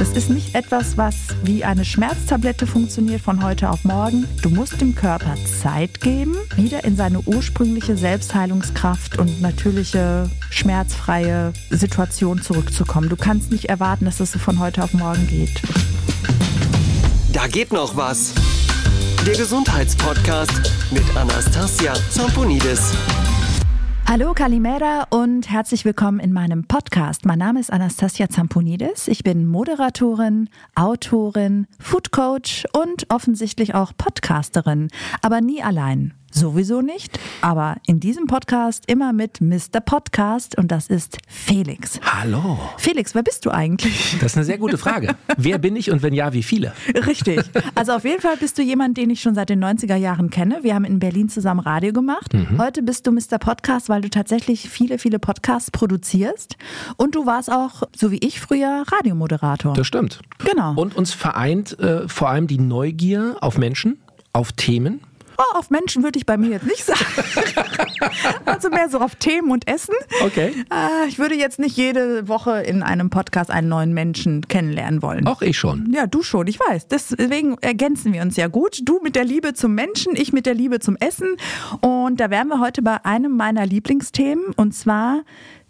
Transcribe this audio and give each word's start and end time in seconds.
Das 0.00 0.12
ist 0.12 0.30
nicht 0.30 0.54
etwas, 0.54 0.96
was 0.96 1.14
wie 1.42 1.62
eine 1.62 1.84
Schmerztablette 1.84 2.66
funktioniert 2.66 3.20
von 3.20 3.44
heute 3.44 3.68
auf 3.68 3.84
morgen. 3.84 4.26
Du 4.40 4.48
musst 4.48 4.80
dem 4.80 4.94
Körper 4.94 5.34
Zeit 5.62 6.00
geben, 6.00 6.38
wieder 6.56 6.84
in 6.84 6.96
seine 6.96 7.20
ursprüngliche 7.20 7.98
Selbstheilungskraft 7.98 9.18
und 9.18 9.42
natürliche, 9.42 10.30
schmerzfreie 10.48 11.52
Situation 11.68 12.40
zurückzukommen. 12.40 13.10
Du 13.10 13.16
kannst 13.16 13.52
nicht 13.52 13.66
erwarten, 13.66 14.06
dass 14.06 14.16
das 14.16 14.32
so 14.32 14.38
von 14.38 14.58
heute 14.58 14.82
auf 14.82 14.94
morgen 14.94 15.26
geht. 15.26 15.60
Da 17.34 17.46
geht 17.46 17.70
noch 17.70 17.94
was. 17.94 18.32
Der 19.26 19.36
Gesundheitspodcast 19.36 20.72
mit 20.92 21.04
Anastasia 21.14 21.92
Zamponidis. 22.08 22.94
Hallo 24.10 24.32
Kalimera 24.34 25.06
und 25.10 25.48
herzlich 25.48 25.84
willkommen 25.84 26.18
in 26.18 26.32
meinem 26.32 26.64
Podcast. 26.64 27.26
Mein 27.26 27.38
Name 27.38 27.60
ist 27.60 27.72
Anastasia 27.72 28.28
Zamponidis. 28.28 29.06
Ich 29.06 29.22
bin 29.22 29.46
Moderatorin, 29.46 30.48
Autorin, 30.74 31.68
Foodcoach 31.78 32.64
und 32.72 33.06
offensichtlich 33.08 33.76
auch 33.76 33.92
Podcasterin, 33.96 34.88
aber 35.22 35.40
nie 35.40 35.62
allein. 35.62 36.12
Sowieso 36.32 36.80
nicht, 36.80 37.18
aber 37.40 37.76
in 37.88 37.98
diesem 37.98 38.28
Podcast 38.28 38.84
immer 38.86 39.12
mit 39.12 39.40
Mr. 39.40 39.80
Podcast 39.84 40.56
und 40.56 40.70
das 40.70 40.86
ist 40.86 41.18
Felix. 41.26 41.98
Hallo. 42.04 42.56
Felix, 42.78 43.16
wer 43.16 43.24
bist 43.24 43.44
du 43.46 43.50
eigentlich? 43.50 44.16
Das 44.20 44.32
ist 44.32 44.36
eine 44.36 44.44
sehr 44.44 44.58
gute 44.58 44.78
Frage. 44.78 45.16
wer 45.36 45.58
bin 45.58 45.74
ich 45.74 45.90
und 45.90 46.02
wenn 46.02 46.14
ja, 46.14 46.32
wie 46.32 46.44
viele? 46.44 46.72
Richtig. 47.06 47.40
Also 47.74 47.92
auf 47.92 48.04
jeden 48.04 48.22
Fall 48.22 48.36
bist 48.36 48.56
du 48.58 48.62
jemand, 48.62 48.96
den 48.96 49.10
ich 49.10 49.20
schon 49.20 49.34
seit 49.34 49.48
den 49.48 49.62
90er 49.62 49.96
Jahren 49.96 50.30
kenne. 50.30 50.60
Wir 50.62 50.76
haben 50.76 50.84
in 50.84 51.00
Berlin 51.00 51.28
zusammen 51.28 51.60
Radio 51.60 51.92
gemacht. 51.92 52.32
Mhm. 52.32 52.58
Heute 52.58 52.82
bist 52.82 53.08
du 53.08 53.12
Mr. 53.12 53.38
Podcast, 53.40 53.88
weil 53.88 54.00
du 54.00 54.08
tatsächlich 54.08 54.70
viele, 54.70 54.98
viele 54.98 55.18
Podcasts 55.18 55.72
produzierst 55.72 56.56
und 56.96 57.16
du 57.16 57.26
warst 57.26 57.50
auch, 57.50 57.82
so 57.96 58.12
wie 58.12 58.18
ich 58.18 58.40
früher, 58.40 58.84
Radiomoderator. 58.86 59.74
Das 59.74 59.86
stimmt. 59.86 60.20
Genau. 60.38 60.74
Und 60.74 60.96
uns 60.96 61.12
vereint 61.12 61.76
äh, 61.80 62.06
vor 62.06 62.28
allem 62.28 62.46
die 62.46 62.58
Neugier 62.58 63.36
auf 63.40 63.58
Menschen, 63.58 63.98
auf 64.32 64.52
Themen 64.52 65.00
Oh, 65.40 65.56
auf 65.56 65.70
Menschen 65.70 66.02
würde 66.02 66.18
ich 66.18 66.26
bei 66.26 66.36
mir 66.36 66.50
jetzt 66.50 66.66
nicht 66.66 66.84
sagen. 66.84 67.00
also 68.44 68.68
mehr 68.68 68.90
so 68.90 68.98
auf 68.98 69.14
Themen 69.14 69.50
und 69.50 69.66
Essen. 69.66 69.94
Okay. 70.22 70.52
Äh, 70.70 71.08
ich 71.08 71.18
würde 71.18 71.34
jetzt 71.34 71.58
nicht 71.58 71.78
jede 71.78 72.28
Woche 72.28 72.60
in 72.60 72.82
einem 72.82 73.08
Podcast 73.08 73.50
einen 73.50 73.70
neuen 73.70 73.94
Menschen 73.94 74.46
kennenlernen 74.48 75.00
wollen. 75.00 75.26
Auch 75.26 75.40
ich 75.40 75.58
schon. 75.58 75.90
Ja, 75.94 76.06
du 76.06 76.22
schon, 76.22 76.46
ich 76.46 76.60
weiß. 76.60 76.88
Deswegen 76.88 77.56
ergänzen 77.62 78.12
wir 78.12 78.20
uns 78.20 78.36
ja 78.36 78.48
gut. 78.48 78.82
Du 78.84 79.00
mit 79.02 79.16
der 79.16 79.24
Liebe 79.24 79.54
zum 79.54 79.74
Menschen, 79.74 80.14
ich 80.14 80.34
mit 80.34 80.44
der 80.44 80.52
Liebe 80.52 80.78
zum 80.78 80.96
Essen. 80.96 81.36
Und 81.80 82.20
da 82.20 82.28
wären 82.28 82.48
wir 82.48 82.60
heute 82.60 82.82
bei 82.82 83.02
einem 83.06 83.34
meiner 83.34 83.64
Lieblingsthemen 83.64 84.52
und 84.56 84.74
zwar 84.74 85.22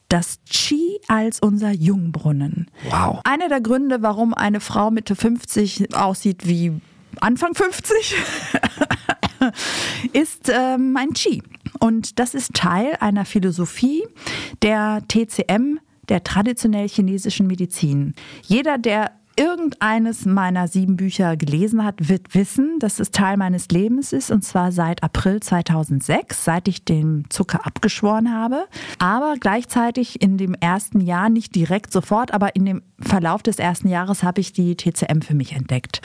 das 0.09 0.41
Qi 0.51 0.99
als 1.07 1.39
unser 1.39 1.71
Jungbrunnen. 1.71 2.69
Wow. 2.91 3.21
Einer 3.23 3.49
der 3.49 3.61
Gründe, 3.61 4.03
warum 4.03 4.35
eine 4.35 4.59
Frau 4.59 4.91
Mitte 4.91 5.15
50 5.15 5.95
aussieht 5.95 6.49
wie 6.49 6.73
Anfang 7.21 7.55
50 7.55 8.17
ist 10.13 10.51
ähm, 10.53 10.97
ein 10.97 11.13
Qi. 11.13 11.43
Und 11.79 12.19
das 12.19 12.35
ist 12.35 12.55
Teil 12.55 12.97
einer 13.01 13.25
Philosophie 13.25 14.05
der 14.63 15.03
TCM, 15.09 15.79
der 16.09 16.25
traditionell 16.25 16.89
chinesischen 16.89 17.47
Medizin. 17.47 18.15
Jeder, 18.43 18.79
der 18.79 19.13
irgendeines 19.37 20.27
meiner 20.27 20.69
sieben 20.69 20.97
Bücher 20.97 21.37
gelesen 21.37 21.83
hat, 21.83 22.09
wird 22.09 22.35
wissen, 22.35 22.79
dass 22.79 23.01
es 23.01 23.11
Teil 23.11 23.39
meines 23.39 23.69
Lebens 23.69 24.13
ist 24.13 24.31
und 24.31 24.45
zwar 24.45 24.71
seit 24.71 25.03
April 25.03 25.41
2006, 25.41 26.45
seit 26.45 26.69
ich 26.69 26.85
den 26.85 27.25
Zucker 27.31 27.65
abgeschworen 27.65 28.35
habe. 28.35 28.67
Aber 28.99 29.37
gleichzeitig 29.41 30.21
in 30.21 30.37
dem 30.37 30.55
ersten 30.55 31.01
Jahr, 31.01 31.31
nicht 31.31 31.55
direkt 31.55 31.93
sofort, 31.93 32.35
aber 32.35 32.55
in 32.55 32.67
dem 32.67 32.83
Verlauf 32.99 33.43
des 33.43 33.59
ersten 33.59 33.89
Jahres 33.89 34.23
habe 34.23 34.43
ich 34.43 34.53
die 34.53 34.77
TCM 34.77 35.23
für 35.23 35.35
mich 35.35 35.53
entdeckt. 35.53 36.03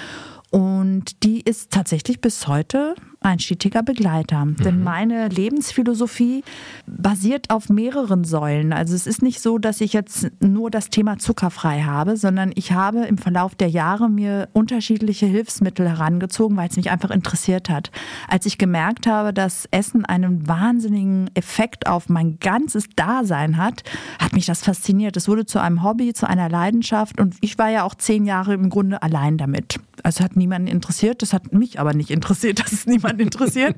Und 0.50 1.23
die 1.23 1.41
ist 1.41 1.72
tatsächlich 1.72 2.22
bis 2.22 2.47
heute 2.47 2.95
ein 3.25 3.39
stetiger 3.39 3.83
Begleiter. 3.83 4.45
Mhm. 4.45 4.55
Denn 4.57 4.83
meine 4.83 5.27
Lebensphilosophie 5.27 6.44
basiert 6.85 7.50
auf 7.50 7.69
mehreren 7.69 8.23
Säulen. 8.23 8.73
Also 8.73 8.95
es 8.95 9.07
ist 9.07 9.22
nicht 9.22 9.41
so, 9.41 9.57
dass 9.57 9.81
ich 9.81 9.94
jetzt 9.94 10.29
nur 10.39 10.69
das 10.69 10.89
Thema 10.89 11.17
zuckerfrei 11.17 11.83
habe, 11.83 12.17
sondern 12.17 12.51
ich 12.55 12.72
habe 12.72 13.05
im 13.05 13.17
Verlauf 13.17 13.55
der 13.55 13.69
Jahre 13.69 14.09
mir 14.09 14.50
unterschiedliche 14.53 15.25
Hilfsmittel 15.25 15.88
herangezogen, 15.88 16.57
weil 16.57 16.69
es 16.69 16.77
mich 16.77 16.91
einfach 16.91 17.11
interessiert 17.11 17.69
hat. 17.69 17.91
Als 18.27 18.45
ich 18.45 18.57
gemerkt 18.57 19.07
habe, 19.07 19.33
dass 19.33 19.67
Essen 19.71 20.05
einen 20.05 20.47
wahnsinnigen 20.47 21.29
Effekt 21.33 21.88
auf 21.88 22.09
mein 22.09 22.39
ganzes 22.39 22.85
Dasein 22.95 23.57
hat, 23.57 23.83
hat 24.19 24.33
mich 24.33 24.45
das 24.45 24.61
fasziniert. 24.61 25.17
Es 25.17 25.27
wurde 25.27 25.45
zu 25.45 25.59
einem 25.59 25.83
Hobby, 25.83 26.13
zu 26.13 26.27
einer 26.27 26.50
Leidenschaft 26.50 27.19
und 27.19 27.35
ich 27.41 27.57
war 27.57 27.69
ja 27.69 27.83
auch 27.83 27.95
zehn 27.95 28.25
Jahre 28.25 28.53
im 28.53 28.69
Grunde 28.69 29.01
allein 29.01 29.38
damit. 29.38 29.79
Also 30.03 30.23
hat 30.23 30.35
niemanden 30.35 30.67
interessiert, 30.67 31.21
das 31.21 31.33
hat 31.33 31.53
mich 31.53 31.79
aber 31.79 31.94
nicht 31.94 32.11
interessiert, 32.11 32.59
dass 32.59 32.71
es 32.71 32.85
niemanden 33.15 33.21
interessiert. 33.21 33.75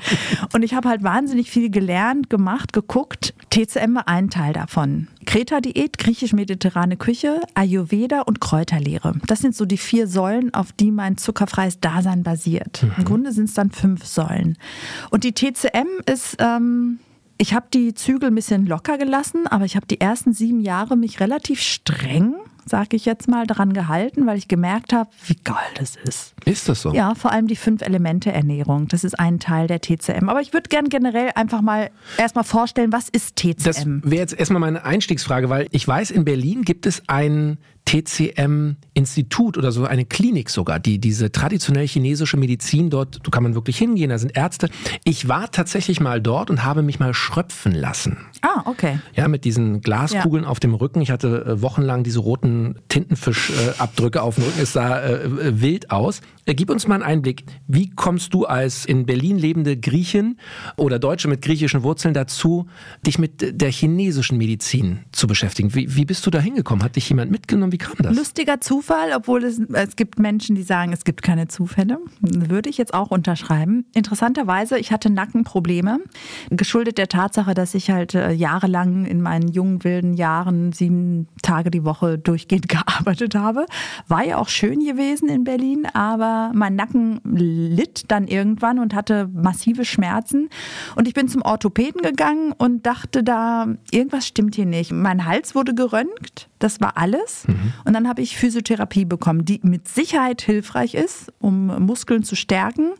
Und 0.53 0.63
ich 0.63 0.73
habe 0.73 0.89
halt 0.89 1.03
wahnsinnig 1.03 1.49
viel 1.49 1.69
gelernt, 1.69 2.29
gemacht, 2.29 2.73
geguckt. 2.73 3.33
TCM 3.49 3.95
war 3.95 4.07
ein 4.07 4.29
Teil 4.29 4.53
davon. 4.53 5.07
Kreta-Diät, 5.25 5.97
griechisch-mediterrane 5.97 6.97
Küche, 6.97 7.41
Ayurveda 7.53 8.21
und 8.21 8.39
Kräuterlehre. 8.39 9.15
Das 9.27 9.39
sind 9.39 9.55
so 9.55 9.65
die 9.65 9.77
vier 9.77 10.07
Säulen, 10.07 10.53
auf 10.53 10.71
die 10.71 10.91
mein 10.91 11.17
zuckerfreies 11.17 11.79
Dasein 11.79 12.23
basiert. 12.23 12.83
Mhm. 12.83 12.91
Im 12.97 13.05
Grunde 13.05 13.31
sind 13.31 13.45
es 13.45 13.53
dann 13.53 13.71
fünf 13.71 14.05
Säulen. 14.05 14.57
Und 15.09 15.23
die 15.23 15.33
TCM 15.33 15.87
ist... 16.05 16.37
Ähm, 16.39 16.99
ich 17.39 17.53
habe 17.53 17.67
die 17.71 17.93
Zügel 17.93 18.29
ein 18.29 18.35
bisschen 18.35 18.65
locker 18.65 18.97
gelassen, 18.97 19.45
aber 19.45 19.63
ich 19.63 19.75
habe 19.75 19.85
die 19.85 20.01
ersten 20.01 20.33
sieben 20.33 20.59
Jahre 20.59 20.97
mich 20.97 21.19
relativ 21.19 21.61
streng 21.61 22.33
sage 22.67 22.95
ich 22.95 23.05
jetzt 23.05 23.27
mal, 23.27 23.47
daran 23.47 23.73
gehalten, 23.73 24.25
weil 24.25 24.37
ich 24.37 24.47
gemerkt 24.47 24.93
habe, 24.93 25.09
wie 25.25 25.35
geil 25.43 25.55
das 25.75 25.95
ist. 25.95 26.33
Ist 26.45 26.69
das 26.69 26.81
so? 26.81 26.93
Ja, 26.93 27.15
vor 27.15 27.31
allem 27.31 27.47
die 27.47 27.55
Fünf-Elemente-Ernährung. 27.55 28.87
Das 28.87 29.03
ist 29.03 29.19
ein 29.19 29.39
Teil 29.39 29.67
der 29.67 29.81
TCM. 29.81 30.29
Aber 30.29 30.41
ich 30.41 30.53
würde 30.53 30.69
gerne 30.69 30.89
generell 30.89 31.31
einfach 31.35 31.61
mal 31.61 31.89
erstmal 32.17 32.43
vorstellen, 32.43 32.91
was 32.91 33.09
ist 33.09 33.35
TCM? 33.35 33.63
Das 33.63 33.85
wäre 33.85 34.21
jetzt 34.21 34.37
erstmal 34.37 34.59
meine 34.59 34.83
Einstiegsfrage, 34.83 35.49
weil 35.49 35.67
ich 35.71 35.87
weiß, 35.87 36.11
in 36.11 36.25
Berlin 36.25 36.63
gibt 36.63 36.85
es 36.85 37.03
ein 37.07 37.57
TCM-Institut 37.87 39.57
oder 39.57 39.71
so 39.71 39.85
eine 39.85 40.05
Klinik 40.05 40.49
sogar, 40.49 40.79
die 40.79 40.99
diese 40.99 41.31
traditionell 41.31 41.87
chinesische 41.87 42.35
Medizin 42.35 42.89
dort, 42.89 43.19
du 43.23 43.31
kann 43.31 43.43
man 43.43 43.55
wirklich 43.55 43.77
hingehen, 43.77 44.09
da 44.09 44.17
sind 44.17 44.35
Ärzte. 44.35 44.69
Ich 45.05 45.29
war 45.29 45.49
tatsächlich 45.51 46.01
mal 46.01 46.21
dort 46.21 46.49
und 46.49 46.65
habe 46.65 46.81
mich 46.81 46.99
mal 46.99 47.13
schröpfen 47.13 47.71
lassen. 47.73 48.17
Ah, 48.41 48.63
okay. 48.65 48.99
Ja, 49.15 49.27
mit 49.29 49.45
diesen 49.45 49.81
Glaskugeln 49.81 50.43
ja. 50.43 50.49
auf 50.49 50.59
dem 50.59 50.73
Rücken. 50.73 51.01
Ich 51.01 51.11
hatte 51.11 51.45
äh, 51.45 51.61
wochenlang 51.61 52.03
diese 52.03 52.19
roten 52.19 52.75
Tintenfischabdrücke 52.89 54.21
auf 54.21 54.35
dem 54.35 54.43
Rücken. 54.43 54.59
Es 54.61 54.73
sah 54.73 55.01
äh, 55.01 55.61
wild 55.61 55.89
aus. 55.89 56.21
Äh, 56.47 56.55
gib 56.55 56.69
uns 56.69 56.87
mal 56.87 56.95
einen 56.95 57.03
Einblick. 57.03 57.43
Wie 57.67 57.89
kommst 57.89 58.33
du 58.33 58.45
als 58.45 58.85
in 58.85 59.05
Berlin 59.05 59.37
lebende 59.37 59.77
Griechin 59.77 60.37
oder 60.77 60.97
Deutsche 60.97 61.27
mit 61.27 61.41
griechischen 61.41 61.83
Wurzeln 61.83 62.13
dazu, 62.13 62.67
dich 63.05 63.19
mit 63.19 63.61
der 63.61 63.69
chinesischen 63.69 64.37
Medizin 64.37 64.99
zu 65.11 65.27
beschäftigen? 65.27 65.75
Wie, 65.75 65.93
wie 65.95 66.05
bist 66.05 66.25
du 66.25 66.31
da 66.31 66.39
hingekommen? 66.39 66.83
Hat 66.85 66.95
dich 66.95 67.09
jemand 67.09 67.31
mitgenommen? 67.31 67.73
Wie 67.73 67.77
kam 67.77 67.95
das? 67.99 68.15
Lustiger 68.15 68.61
Zufall, 68.61 69.11
obwohl 69.13 69.43
es, 69.43 69.59
es 69.59 69.97
gibt 69.97 70.19
Menschen, 70.19 70.55
die 70.55 70.63
sagen, 70.63 70.93
es 70.93 71.03
gibt 71.03 71.21
keine 71.21 71.49
Zufälle. 71.49 71.99
Würde 72.21 72.69
ich 72.69 72.77
jetzt 72.77 72.93
auch 72.93 73.11
unterschreiben. 73.11 73.85
Interessanterweise, 73.93 74.79
ich 74.79 74.93
hatte 74.93 75.09
Nackenprobleme, 75.09 75.99
geschuldet 76.49 76.97
der 76.97 77.09
Tatsache, 77.09 77.55
dass 77.55 77.75
ich 77.75 77.89
halt 77.89 78.15
äh, 78.15 78.31
jahrelang 78.31 79.05
in 79.05 79.21
meinen 79.21 79.49
jungen, 79.49 79.83
wilden 79.83 80.13
Jahren 80.13 80.71
sieben 80.71 81.27
Tage 81.41 81.71
die 81.71 81.83
Woche 81.83 82.17
durchgehend 82.17 82.69
gearbeitet 82.69 83.35
habe. 83.35 83.65
War 84.07 84.25
ja 84.25 84.37
auch 84.37 84.47
schön 84.47 84.79
gewesen 84.79 85.27
in 85.27 85.43
Berlin, 85.43 85.85
aber 85.93 86.36
mein 86.53 86.75
Nacken 86.75 87.19
litt 87.23 88.05
dann 88.09 88.27
irgendwann 88.27 88.79
und 88.79 88.93
hatte 88.93 89.29
massive 89.33 89.85
Schmerzen. 89.85 90.49
Und 90.95 91.07
ich 91.07 91.13
bin 91.13 91.27
zum 91.27 91.41
Orthopäden 91.41 92.01
gegangen 92.01 92.53
und 92.57 92.85
dachte 92.85 93.23
da, 93.23 93.67
irgendwas 93.91 94.27
stimmt 94.27 94.55
hier 94.55 94.65
nicht. 94.65 94.91
Mein 94.91 95.25
Hals 95.25 95.55
wurde 95.55 95.73
geröntgt, 95.73 96.49
das 96.59 96.81
war 96.81 96.97
alles. 96.97 97.47
Mhm. 97.47 97.73
Und 97.85 97.93
dann 97.93 98.07
habe 98.07 98.21
ich 98.21 98.37
Physiotherapie 98.37 99.05
bekommen, 99.05 99.45
die 99.45 99.59
mit 99.63 99.87
Sicherheit 99.87 100.41
hilfreich 100.41 100.93
ist, 100.93 101.31
um 101.39 101.67
Muskeln 101.85 102.23
zu 102.23 102.35
stärken. 102.35 102.91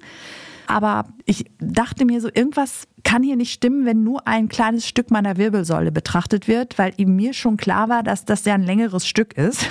Aber 0.67 1.05
ich 1.25 1.45
dachte 1.59 2.05
mir 2.05 2.21
so, 2.21 2.29
irgendwas 2.31 2.87
kann 3.03 3.23
hier 3.23 3.37
nicht 3.37 3.53
stimmen, 3.53 3.85
wenn 3.85 4.03
nur 4.03 4.27
ein 4.27 4.49
kleines 4.49 4.85
Stück 4.85 5.11
meiner 5.11 5.37
Wirbelsäule 5.37 5.93
betrachtet 5.93 6.47
wird, 6.49 6.77
weil 6.77 6.93
ihm 6.97 7.15
mir 7.15 7.33
schon 7.33 7.55
klar 7.55 7.87
war, 7.87 8.03
dass 8.03 8.25
das 8.25 8.43
ja 8.43 8.53
ein 8.53 8.63
längeres 8.63 9.07
Stück 9.07 9.33
ist. 9.33 9.65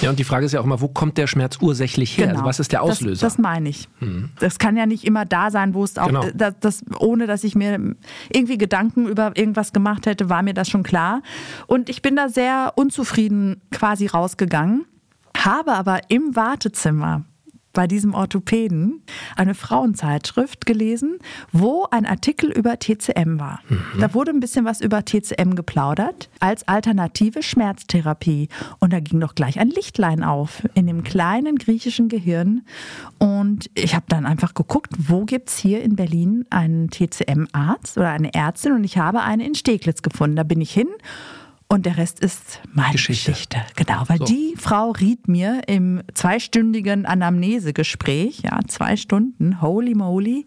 Ja, 0.00 0.10
und 0.10 0.18
die 0.20 0.24
Frage 0.24 0.46
ist 0.46 0.52
ja 0.52 0.60
auch 0.60 0.64
mal, 0.64 0.80
wo 0.80 0.86
kommt 0.86 1.18
der 1.18 1.26
Schmerz 1.26 1.58
ursächlich 1.60 2.16
her? 2.16 2.26
Also 2.26 2.34
genau. 2.34 2.40
Also 2.40 2.48
was 2.48 2.60
ist 2.60 2.72
der 2.72 2.82
Auslöser? 2.82 3.26
Das, 3.26 3.34
das 3.34 3.38
meine 3.38 3.68
ich. 3.68 3.88
Hm. 3.98 4.30
Das 4.38 4.60
kann 4.60 4.76
ja 4.76 4.86
nicht 4.86 5.04
immer 5.04 5.24
da 5.24 5.50
sein, 5.50 5.74
wo 5.74 5.82
es 5.82 5.98
auch, 5.98 6.06
genau. 6.06 6.24
das, 6.34 6.54
das, 6.60 6.84
ohne 7.00 7.26
dass 7.26 7.42
ich 7.42 7.56
mir 7.56 7.96
irgendwie 8.32 8.58
Gedanken 8.58 9.08
über 9.08 9.32
irgendwas 9.34 9.72
gemacht 9.72 10.06
hätte, 10.06 10.28
war 10.30 10.42
mir 10.42 10.54
das 10.54 10.68
schon 10.68 10.84
klar. 10.84 11.22
Und 11.66 11.88
ich 11.88 12.00
bin 12.00 12.14
da 12.14 12.28
sehr 12.28 12.74
unzufrieden 12.76 13.60
quasi 13.72 14.06
rausgegangen, 14.06 14.84
habe 15.36 15.72
aber 15.72 16.02
im 16.10 16.36
Wartezimmer 16.36 17.24
bei 17.78 17.86
diesem 17.86 18.12
Orthopäden 18.12 19.04
eine 19.36 19.54
Frauenzeitschrift 19.54 20.66
gelesen, 20.66 21.20
wo 21.52 21.86
ein 21.92 22.06
Artikel 22.06 22.50
über 22.50 22.76
TCM 22.76 23.38
war. 23.38 23.60
Mhm. 23.68 24.00
Da 24.00 24.14
wurde 24.14 24.32
ein 24.32 24.40
bisschen 24.40 24.64
was 24.64 24.80
über 24.80 25.04
TCM 25.04 25.54
geplaudert 25.54 26.28
als 26.40 26.66
alternative 26.66 27.40
Schmerztherapie. 27.40 28.48
Und 28.80 28.92
da 28.92 28.98
ging 28.98 29.20
doch 29.20 29.36
gleich 29.36 29.60
ein 29.60 29.70
Lichtlein 29.70 30.24
auf 30.24 30.64
in 30.74 30.88
dem 30.88 31.04
kleinen 31.04 31.54
griechischen 31.54 32.08
Gehirn. 32.08 32.62
Und 33.18 33.70
ich 33.74 33.94
habe 33.94 34.06
dann 34.08 34.26
einfach 34.26 34.54
geguckt, 34.54 34.94
wo 34.98 35.24
gibt 35.24 35.48
es 35.48 35.58
hier 35.58 35.80
in 35.80 35.94
Berlin 35.94 36.46
einen 36.50 36.90
TCM-Arzt 36.90 37.96
oder 37.96 38.10
eine 38.10 38.34
Ärztin? 38.34 38.72
Und 38.72 38.82
ich 38.82 38.98
habe 38.98 39.22
eine 39.22 39.46
in 39.46 39.54
Steglitz 39.54 40.02
gefunden. 40.02 40.34
Da 40.34 40.42
bin 40.42 40.60
ich 40.60 40.72
hin 40.72 40.88
und 41.68 41.84
der 41.84 41.98
Rest 41.98 42.20
ist 42.20 42.60
meine 42.72 42.92
Geschichte. 42.92 43.32
Geschichte. 43.32 43.58
Genau, 43.76 44.02
weil 44.06 44.18
so. 44.18 44.24
die 44.24 44.54
Frau 44.56 44.90
riet 44.90 45.28
mir 45.28 45.62
im 45.66 46.02
zweistündigen 46.14 47.04
Anamnesegespräch, 47.04 48.40
ja, 48.40 48.58
zwei 48.66 48.96
Stunden, 48.96 49.60
holy 49.60 49.94
moly, 49.94 50.46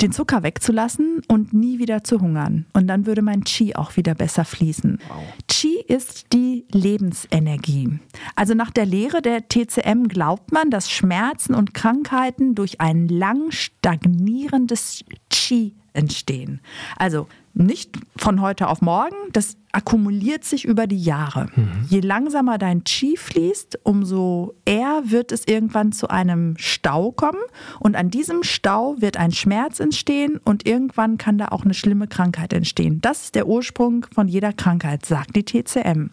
den 0.00 0.12
Zucker 0.12 0.42
wegzulassen 0.42 1.22
und 1.28 1.52
nie 1.52 1.78
wieder 1.78 2.04
zu 2.04 2.20
hungern. 2.20 2.66
Und 2.72 2.86
dann 2.86 3.06
würde 3.06 3.22
mein 3.22 3.44
Qi 3.44 3.74
auch 3.74 3.96
wieder 3.96 4.14
besser 4.14 4.44
fließen. 4.44 4.98
Wow. 5.08 5.22
Qi 5.48 5.80
ist 5.86 6.32
die 6.32 6.66
Lebensenergie. 6.70 7.98
Also 8.34 8.54
nach 8.54 8.70
der 8.70 8.86
Lehre 8.86 9.22
der 9.22 9.48
TCM 9.48 10.08
glaubt 10.08 10.52
man, 10.52 10.70
dass 10.70 10.90
Schmerzen 10.90 11.54
und 11.54 11.74
Krankheiten 11.74 12.54
durch 12.54 12.80
ein 12.80 13.08
lang 13.08 13.50
stagnierendes 13.50 15.04
Qi 15.30 15.74
entstehen. 15.92 16.60
Also 16.96 17.28
nicht 17.54 17.96
von 18.16 18.40
heute 18.40 18.68
auf 18.68 18.82
morgen, 18.82 19.14
das 19.32 19.56
akkumuliert 19.72 20.44
sich 20.44 20.64
über 20.64 20.86
die 20.86 21.02
Jahre. 21.02 21.46
Mhm. 21.54 21.86
Je 21.88 22.00
langsamer 22.00 22.58
dein 22.58 22.84
Qi 22.84 23.16
fließt, 23.16 23.80
umso 23.84 24.54
eher 24.64 25.02
wird 25.04 25.32
es 25.32 25.46
irgendwann 25.46 25.92
zu 25.92 26.08
einem 26.08 26.56
Stau 26.58 27.12
kommen 27.12 27.40
und 27.80 27.96
an 27.96 28.10
diesem 28.10 28.42
Stau 28.42 28.96
wird 28.98 29.16
ein 29.16 29.32
Schmerz 29.32 29.80
entstehen 29.80 30.40
und 30.44 30.66
irgendwann 30.66 31.16
kann 31.16 31.38
da 31.38 31.48
auch 31.48 31.64
eine 31.64 31.74
schlimme 31.74 32.08
Krankheit 32.08 32.52
entstehen. 32.52 33.00
Das 33.00 33.24
ist 33.24 33.34
der 33.34 33.46
Ursprung 33.46 34.06
von 34.12 34.28
jeder 34.28 34.52
Krankheit, 34.52 35.06
sagt 35.06 35.36
die 35.36 35.44
TCM. 35.44 36.10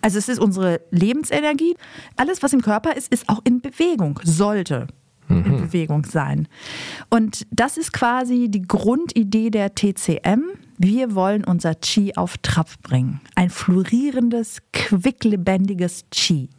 Also 0.00 0.18
es 0.18 0.28
ist 0.28 0.38
unsere 0.38 0.80
Lebensenergie. 0.90 1.76
Alles, 2.16 2.42
was 2.42 2.52
im 2.52 2.62
Körper 2.62 2.96
ist, 2.96 3.12
ist 3.12 3.28
auch 3.28 3.40
in 3.44 3.60
Bewegung, 3.60 4.20
sollte. 4.22 4.86
In 5.28 5.42
Bewegung 5.42 6.04
sein. 6.04 6.48
Und 7.10 7.46
das 7.50 7.76
ist 7.76 7.92
quasi 7.92 8.48
die 8.48 8.62
Grundidee 8.62 9.50
der 9.50 9.74
TCM. 9.74 10.42
Wir 10.78 11.14
wollen 11.14 11.44
unser 11.44 11.74
Qi 11.74 12.14
auf 12.16 12.36
Trab 12.38 12.68
bringen. 12.82 13.20
Ein 13.34 13.50
florierendes, 13.50 14.58
quicklebendiges 14.72 16.04
Qi. 16.10 16.50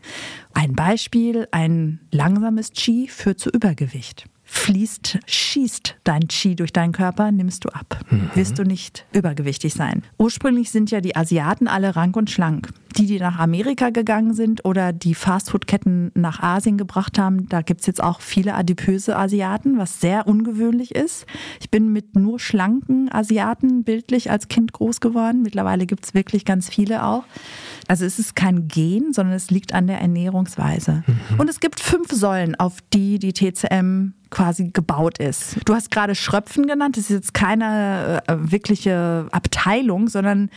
Ein 0.54 0.74
Beispiel, 0.74 1.48
ein 1.52 2.00
langsames 2.12 2.72
Qi 2.72 3.08
führt 3.08 3.40
zu 3.40 3.50
Übergewicht 3.50 4.26
fließt, 4.48 5.20
schießt 5.26 5.98
dein 6.06 6.28
Qi 6.28 6.56
durch 6.56 6.72
deinen 6.72 6.94
Körper, 6.94 7.32
nimmst 7.32 7.66
du 7.66 7.70
ab. 7.70 8.00
Mhm. 8.10 8.32
Wirst 8.34 8.58
du 8.58 8.64
nicht 8.64 9.06
übergewichtig 9.12 9.74
sein. 9.74 10.04
Ursprünglich 10.18 10.72
sind 10.72 10.90
ja 10.90 11.02
die 11.02 11.16
Asiaten 11.16 11.68
alle 11.68 11.96
rank 11.96 12.16
und 12.16 12.32
schlank. 12.32 12.70
Die, 12.96 13.06
die 13.06 13.20
nach 13.20 13.38
Amerika 13.38 13.92
gegangen 13.92 14.34
sind 14.34 14.66
oder 14.66 14.94
die 14.94 15.14
Fastfood-Ketten 15.14 16.12
nach 16.16 16.42
Asien 16.42 16.78
gebracht 16.78 17.20
haben, 17.20 17.48
da 17.50 17.62
gibt 17.62 17.82
es 17.82 17.88
jetzt 17.88 18.02
auch 18.02 18.22
viele 18.22 18.56
adipöse 18.56 19.16
Asiaten, 19.16 19.78
was 19.78 20.00
sehr 20.00 20.26
ungewöhnlich 20.26 20.96
ist. 20.96 21.28
Ich 21.60 21.70
bin 21.70 21.92
mit 21.92 22.16
nur 22.16 22.40
schlanken 22.40 23.12
Asiaten 23.12 23.84
bildlich 23.84 24.32
als 24.32 24.48
Kind 24.48 24.74
groß 24.74 25.02
geworden. 25.02 25.44
Mittlerweile 25.44 25.86
gibt 25.86 26.06
es 26.06 26.14
wirklich 26.14 26.46
ganz 26.46 26.70
viele 26.70 27.06
auch. 27.06 27.26
Also 27.88 28.06
es 28.06 28.18
ist 28.18 28.36
kein 28.36 28.68
Gen, 28.68 29.14
sondern 29.14 29.36
es 29.36 29.52
liegt 29.52 29.74
an 29.74 29.88
der 29.88 30.00
Ernährungsweise. 30.00 31.04
Mhm. 31.06 31.40
Und 31.40 31.50
es 31.50 31.60
gibt 31.60 31.80
fünf 31.80 32.12
Säulen, 32.12 32.56
auf 32.56 32.78
die 32.94 33.20
die 33.20 33.34
TCM 33.34 34.14
quasi 34.30 34.70
gebaut 34.72 35.18
ist. 35.18 35.58
Du 35.66 35.74
hast 35.74 35.92
gerade 35.92 36.16
Schröpfen 36.16 36.68
genannt, 36.68 36.98
das 36.98 37.06
ist 37.06 37.10
jetzt 37.10 37.34
keine 37.34 38.24
äh, 38.28 38.36
wirkliche 38.38 39.28
Abteilung, 39.32 40.08
sondern 40.08 40.50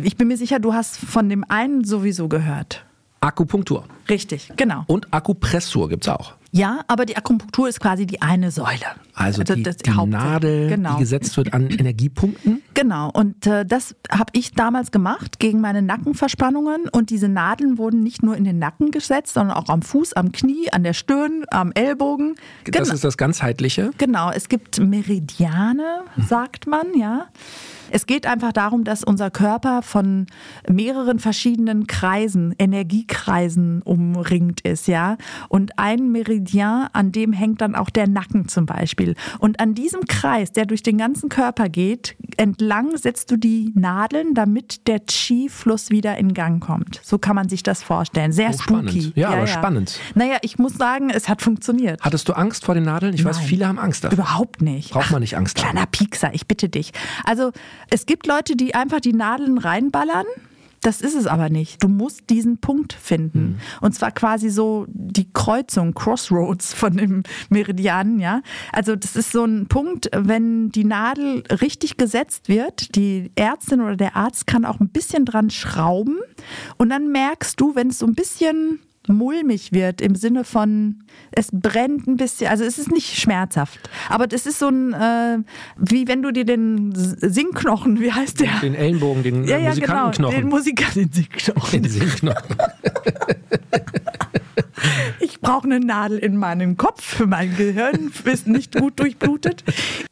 ich 0.00 0.16
bin 0.16 0.28
mir 0.28 0.36
sicher, 0.36 0.58
du 0.58 0.74
hast 0.74 0.96
von 0.96 1.28
dem 1.28 1.44
einen 1.48 1.84
sowieso 1.84 2.28
gehört. 2.28 2.84
Akupunktur. 3.20 3.84
Richtig, 4.08 4.50
genau. 4.56 4.84
Und 4.88 5.12
Akupressur 5.12 5.88
gibt 5.88 6.04
es 6.04 6.08
auch. 6.08 6.34
Ja, 6.50 6.80
aber 6.86 7.06
die 7.06 7.16
Akupunktur 7.16 7.68
ist 7.68 7.80
quasi 7.80 8.04
die 8.04 8.20
eine 8.20 8.50
Säule. 8.50 8.84
Also, 9.14 9.42
also 9.42 9.54
die, 9.54 9.62
die 9.62 9.90
Nadel, 10.06 10.68
genau. 10.68 10.94
die 10.94 11.00
gesetzt 11.00 11.36
wird 11.36 11.52
an 11.52 11.68
Energiepunkten? 11.68 12.62
Genau, 12.72 13.10
und 13.10 13.46
äh, 13.46 13.66
das 13.66 13.94
habe 14.10 14.30
ich 14.32 14.52
damals 14.52 14.90
gemacht 14.90 15.38
gegen 15.38 15.60
meine 15.60 15.82
Nackenverspannungen. 15.82 16.88
Und 16.90 17.10
diese 17.10 17.28
Nadeln 17.28 17.76
wurden 17.76 18.02
nicht 18.02 18.22
nur 18.22 18.36
in 18.36 18.44
den 18.44 18.58
Nacken 18.58 18.90
gesetzt, 18.90 19.34
sondern 19.34 19.56
auch 19.56 19.68
am 19.68 19.82
Fuß, 19.82 20.14
am 20.14 20.32
Knie, 20.32 20.72
an 20.72 20.82
der 20.82 20.94
Stirn, 20.94 21.44
am 21.50 21.72
Ellbogen. 21.72 22.36
Das 22.64 22.72
genau. 22.72 22.94
ist 22.94 23.04
das 23.04 23.16
Ganzheitliche? 23.18 23.90
Genau, 23.98 24.30
es 24.30 24.48
gibt 24.48 24.80
Meridiane, 24.80 26.04
sagt 26.28 26.66
man, 26.66 26.86
ja. 26.98 27.26
Es 27.94 28.06
geht 28.06 28.26
einfach 28.26 28.52
darum, 28.52 28.84
dass 28.84 29.04
unser 29.04 29.30
Körper 29.30 29.82
von 29.82 30.26
mehreren 30.66 31.18
verschiedenen 31.18 31.86
Kreisen, 31.86 32.54
Energiekreisen 32.58 33.82
umringt 33.82 34.62
ist, 34.62 34.88
ja. 34.88 35.18
Und 35.50 35.78
ein 35.78 36.10
Meridian, 36.10 36.88
an 36.94 37.12
dem 37.12 37.34
hängt 37.34 37.60
dann 37.60 37.74
auch 37.74 37.90
der 37.90 38.08
Nacken 38.08 38.48
zum 38.48 38.64
Beispiel. 38.64 39.01
Und 39.38 39.60
an 39.60 39.74
diesem 39.74 40.06
Kreis, 40.06 40.52
der 40.52 40.66
durch 40.66 40.82
den 40.82 40.98
ganzen 40.98 41.28
Körper 41.28 41.68
geht, 41.68 42.16
entlang 42.36 42.96
setzt 42.96 43.30
du 43.30 43.36
die 43.36 43.72
Nadeln, 43.74 44.34
damit 44.34 44.86
der 44.86 45.00
Qi-Fluss 45.00 45.90
wieder 45.90 46.16
in 46.18 46.34
Gang 46.34 46.62
kommt. 46.62 47.00
So 47.02 47.18
kann 47.18 47.36
man 47.36 47.48
sich 47.48 47.62
das 47.62 47.82
vorstellen. 47.82 48.32
Sehr 48.32 48.50
oh, 48.50 48.62
spooky. 48.62 49.12
Ja, 49.14 49.22
ja, 49.22 49.28
aber 49.30 49.40
ja. 49.40 49.46
spannend. 49.46 49.98
Naja, 50.14 50.38
ich 50.42 50.58
muss 50.58 50.74
sagen, 50.74 51.10
es 51.10 51.28
hat 51.28 51.42
funktioniert. 51.42 52.00
Hattest 52.00 52.28
du 52.28 52.32
Angst 52.32 52.64
vor 52.64 52.74
den 52.74 52.84
Nadeln? 52.84 53.14
Ich 53.14 53.24
Nein, 53.24 53.34
weiß, 53.34 53.40
viele 53.40 53.66
haben 53.66 53.78
Angst 53.78 54.04
davor. 54.04 54.18
Überhaupt 54.18 54.62
nicht. 54.62 54.92
Braucht 54.92 55.10
man 55.10 55.20
nicht 55.20 55.36
Angst 55.36 55.56
Ach, 55.58 55.70
Kleiner 55.70 55.86
Piekser, 55.86 56.34
ich 56.34 56.46
bitte 56.46 56.68
dich. 56.68 56.92
Also 57.24 57.52
es 57.90 58.06
gibt 58.06 58.26
Leute, 58.26 58.56
die 58.56 58.74
einfach 58.74 59.00
die 59.00 59.12
Nadeln 59.12 59.58
reinballern. 59.58 60.26
Das 60.82 61.00
ist 61.00 61.14
es 61.14 61.26
aber 61.26 61.48
nicht. 61.48 61.82
Du 61.82 61.88
musst 61.88 62.28
diesen 62.28 62.58
Punkt 62.58 62.92
finden. 62.92 63.40
Mhm. 63.40 63.58
Und 63.80 63.94
zwar 63.94 64.10
quasi 64.10 64.50
so 64.50 64.84
die 64.88 65.32
Kreuzung, 65.32 65.94
Crossroads 65.94 66.74
von 66.74 66.96
dem 66.96 67.22
Meridian, 67.48 68.18
ja. 68.18 68.42
Also 68.72 68.96
das 68.96 69.16
ist 69.16 69.32
so 69.32 69.44
ein 69.44 69.68
Punkt, 69.68 70.10
wenn 70.12 70.70
die 70.70 70.84
Nadel 70.84 71.44
richtig 71.50 71.96
gesetzt 71.96 72.48
wird, 72.48 72.96
die 72.96 73.30
Ärztin 73.36 73.80
oder 73.80 73.96
der 73.96 74.16
Arzt 74.16 74.46
kann 74.46 74.64
auch 74.64 74.80
ein 74.80 74.88
bisschen 74.88 75.24
dran 75.24 75.50
schrauben 75.50 76.18
und 76.78 76.90
dann 76.90 77.12
merkst 77.12 77.60
du, 77.60 77.76
wenn 77.76 77.88
es 77.88 78.00
so 78.00 78.06
ein 78.06 78.14
bisschen 78.14 78.80
mulmig 79.08 79.72
wird 79.72 80.00
im 80.00 80.14
Sinne 80.14 80.44
von, 80.44 81.04
es 81.32 81.48
brennt 81.52 82.06
ein 82.06 82.16
bisschen, 82.16 82.48
also 82.48 82.64
es 82.64 82.78
ist 82.78 82.90
nicht 82.90 83.18
schmerzhaft, 83.18 83.78
aber 84.08 84.26
das 84.26 84.46
ist 84.46 84.58
so 84.58 84.68
ein, 84.68 84.92
äh, 84.92 85.38
wie 85.76 86.06
wenn 86.08 86.22
du 86.22 86.32
dir 86.32 86.44
den 86.44 86.92
Singknochen, 86.94 88.00
wie 88.00 88.12
heißt 88.12 88.40
der? 88.40 88.60
Den 88.60 88.74
Ellenbogen, 88.74 89.22
den 89.22 89.44
ja, 89.44 89.58
ja, 89.58 89.70
Musikantenknochen. 89.70 90.12
Genau, 90.16 90.30
den 90.30 90.48
Musiker, 90.48 90.84
den 90.94 91.12
Singknochen. 91.12 91.82
Den 91.82 91.90
Singknochen. 91.90 92.56
Ich 95.22 95.40
brauche 95.40 95.64
eine 95.64 95.78
Nadel 95.78 96.18
in 96.18 96.36
meinem 96.36 96.76
Kopf 96.76 97.02
für 97.02 97.26
mein 97.26 97.56
Gehirn, 97.56 98.12
ist 98.24 98.46
nicht 98.46 98.76
gut 98.76 98.98
durchblutet. 98.98 99.62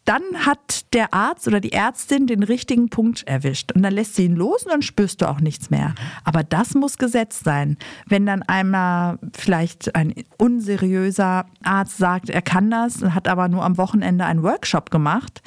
Dann 0.05 0.23
hat 0.47 0.93
der 0.95 1.13
Arzt 1.13 1.49
oder 1.49 1.61
die 1.61 1.73
Ärztin 1.73 2.27
den 2.27 2.43
richtigen 2.43 2.91
Punkt 2.91 3.25
erwischt 3.27 3.73
und 3.73 3.83
dann 3.83 3.93
lässt 3.93 4.15
sie 4.15 4.25
ihn 4.25 4.37
los 4.37 4.65
und 4.65 4.71
dann 4.71 4.83
spürst 4.83 5.21
du 5.21 5.29
auch 5.29 5.41
nichts 5.41 5.71
mehr. 5.71 5.95
Aber 6.25 6.43
das 6.45 6.75
muss 6.75 6.99
gesetzt 6.99 7.45
sein. 7.45 7.77
Wenn 8.07 8.27
dann 8.27 8.43
einmal 8.43 9.19
vielleicht 9.37 9.95
ein 9.95 10.15
unseriöser 10.39 11.47
Arzt 11.63 11.99
sagt, 11.99 12.31
er 12.31 12.43
kann 12.43 12.71
das, 12.71 13.03
hat 13.03 13.29
aber 13.29 13.49
nur 13.49 13.65
am 13.65 13.79
Wochenende 13.79 14.25
einen 14.25 14.43
Workshop 14.43 14.91
gemacht, 14.91 15.43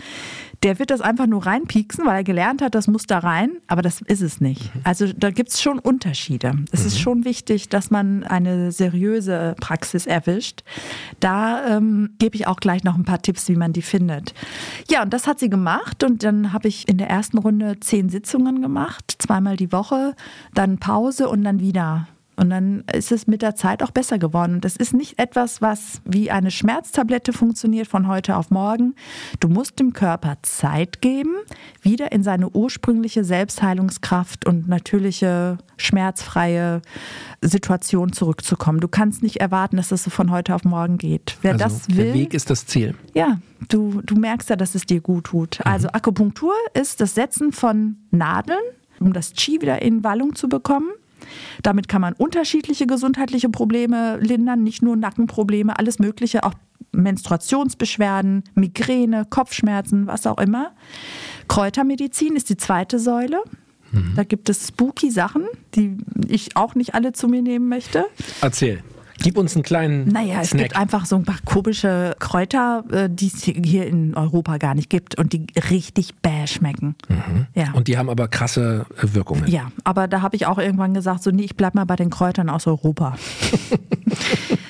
der 0.63 0.79
wird 0.79 0.91
das 0.91 1.01
einfach 1.01 1.27
nur 1.27 1.45
reinpieksen, 1.45 2.05
weil 2.05 2.15
er 2.15 2.23
gelernt 2.23 2.61
hat, 2.61 2.73
das 2.73 2.87
muss 2.87 3.05
da 3.05 3.19
rein, 3.19 3.51
aber 3.67 3.81
das 3.81 4.01
ist 4.01 4.21
es 4.21 4.39
nicht. 4.41 4.73
Mhm. 4.73 4.81
Also 4.83 5.07
da 5.13 5.29
gibt 5.29 5.49
es 5.49 5.61
schon 5.61 5.79
Unterschiede. 5.79 6.53
Es 6.71 6.81
mhm. 6.81 6.87
ist 6.87 6.99
schon 6.99 7.25
wichtig, 7.25 7.69
dass 7.69 7.91
man 7.91 8.23
eine 8.23 8.71
seriöse 8.71 9.55
Praxis 9.59 10.05
erwischt. 10.05 10.63
Da 11.19 11.77
ähm, 11.77 12.11
gebe 12.17 12.35
ich 12.35 12.47
auch 12.47 12.57
gleich 12.57 12.83
noch 12.83 12.95
ein 12.95 13.03
paar 13.03 13.21
Tipps, 13.21 13.49
wie 13.49 13.55
man 13.55 13.73
die 13.73 13.81
findet. 13.81 14.33
Ja, 14.89 15.03
und 15.03 15.13
das 15.13 15.27
hat 15.27 15.39
sie 15.39 15.49
gemacht 15.49 16.03
und 16.03 16.23
dann 16.23 16.53
habe 16.53 16.67
ich 16.67 16.87
in 16.87 16.97
der 16.97 17.09
ersten 17.09 17.37
Runde 17.37 17.79
zehn 17.79 18.09
Sitzungen 18.09 18.61
gemacht, 18.61 19.15
zweimal 19.19 19.57
die 19.57 19.71
Woche, 19.71 20.15
dann 20.53 20.77
Pause 20.77 21.27
und 21.27 21.43
dann 21.43 21.59
wieder 21.59 22.07
und 22.35 22.49
dann 22.49 22.83
ist 22.91 23.11
es 23.11 23.27
mit 23.27 23.41
der 23.41 23.55
Zeit 23.55 23.83
auch 23.83 23.91
besser 23.91 24.17
geworden. 24.17 24.59
Das 24.61 24.75
ist 24.75 24.93
nicht 24.93 25.19
etwas, 25.19 25.61
was 25.61 26.01
wie 26.03 26.31
eine 26.31 26.49
Schmerztablette 26.49 27.31
funktioniert 27.31 27.87
von 27.87 28.07
heute 28.07 28.37
auf 28.37 28.49
morgen. 28.49 28.95
Du 29.39 29.49
musst 29.49 29.79
dem 29.79 29.93
Körper 29.93 30.37
Zeit 30.41 31.01
geben, 31.01 31.35
wieder 31.81 32.11
in 32.11 32.23
seine 32.23 32.49
ursprüngliche 32.49 33.23
Selbstheilungskraft 33.23 34.47
und 34.47 34.67
natürliche, 34.67 35.57
schmerzfreie 35.77 36.81
Situation 37.41 38.13
zurückzukommen. 38.13 38.79
Du 38.79 38.87
kannst 38.87 39.21
nicht 39.21 39.37
erwarten, 39.37 39.77
dass 39.77 39.89
das 39.89 40.03
so 40.03 40.09
von 40.09 40.31
heute 40.31 40.55
auf 40.55 40.63
morgen 40.63 40.97
geht. 40.97 41.37
Wer 41.41 41.53
also, 41.53 41.65
das 41.65 41.89
will. 41.89 42.05
Der 42.05 42.13
Weg 42.15 42.33
ist 42.33 42.49
das 42.49 42.65
Ziel. 42.65 42.95
Ja, 43.13 43.39
du, 43.69 44.01
du 44.03 44.15
merkst 44.15 44.49
ja, 44.49 44.55
dass 44.55 44.73
es 44.73 44.85
dir 44.85 45.01
gut 45.01 45.25
tut. 45.25 45.59
Mhm. 45.59 45.71
Also 45.71 45.87
Akupunktur 45.89 46.53
ist 46.73 46.99
das 46.99 47.13
Setzen 47.13 47.51
von 47.51 47.97
Nadeln, 48.09 48.63
um 48.99 49.13
das 49.13 49.33
Qi 49.33 49.61
wieder 49.61 49.81
in 49.81 50.03
Wallung 50.03 50.35
zu 50.35 50.49
bekommen 50.49 50.89
Damit 51.61 51.87
kann 51.87 52.01
man 52.01 52.13
unterschiedliche 52.13 52.87
gesundheitliche 52.87 53.49
Probleme 53.49 54.17
lindern, 54.17 54.63
nicht 54.63 54.81
nur 54.81 54.95
Nackenprobleme, 54.95 55.77
alles 55.77 55.99
Mögliche, 55.99 56.43
auch 56.43 56.53
Menstruationsbeschwerden, 56.91 58.43
Migräne, 58.55 59.25
Kopfschmerzen, 59.29 60.07
was 60.07 60.27
auch 60.27 60.37
immer. 60.37 60.71
Kräutermedizin 61.47 62.35
ist 62.35 62.49
die 62.49 62.57
zweite 62.57 62.99
Säule. 62.99 63.41
Mhm. 63.91 64.13
Da 64.15 64.23
gibt 64.23 64.49
es 64.49 64.67
spooky 64.67 65.11
Sachen, 65.11 65.43
die 65.75 65.97
ich 66.27 66.55
auch 66.55 66.75
nicht 66.75 66.95
alle 66.95 67.13
zu 67.13 67.27
mir 67.27 67.41
nehmen 67.41 67.69
möchte. 67.69 68.05
Erzähl. 68.41 68.83
Gib 69.23 69.37
uns 69.37 69.55
einen 69.55 69.63
kleinen. 69.63 70.07
Naja, 70.09 70.41
es 70.41 70.49
Snack. 70.49 70.63
gibt 70.63 70.75
einfach 70.75 71.05
so 71.05 71.15
ein 71.15 71.23
paar 71.23 71.39
komische 71.45 72.15
Kräuter, 72.19 72.83
äh, 72.91 73.09
die 73.09 73.27
es 73.27 73.43
hier 73.43 73.87
in 73.87 74.15
Europa 74.15 74.57
gar 74.57 74.75
nicht 74.75 74.89
gibt 74.89 75.17
und 75.17 75.33
die 75.33 75.47
richtig 75.71 76.13
bäh 76.21 76.45
schmecken. 76.45 76.95
Mhm. 77.07 77.47
Ja. 77.55 77.71
Und 77.73 77.87
die 77.87 77.97
haben 77.97 78.09
aber 78.09 78.27
krasse 78.27 78.85
Wirkungen. 79.01 79.47
Ja, 79.47 79.71
aber 79.83 80.07
da 80.07 80.21
habe 80.21 80.35
ich 80.35 80.45
auch 80.45 80.59
irgendwann 80.59 80.93
gesagt, 80.93 81.23
so 81.23 81.31
nee, 81.31 81.43
ich 81.43 81.55
bleib 81.55 81.73
mal 81.73 81.85
bei 81.85 81.95
den 81.95 82.09
Kräutern 82.09 82.49
aus 82.49 82.67
Europa. 82.67 83.15